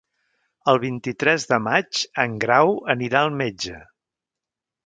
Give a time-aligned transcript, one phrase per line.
[0.71, 3.79] El vint-i-tres de maig en Grau anirà al metge.